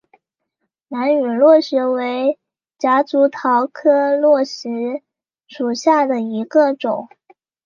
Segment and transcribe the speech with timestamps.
[0.87, 2.39] 兰屿络石为
[2.79, 5.03] 夹竹桃科络石
[5.47, 7.07] 属下的一个种。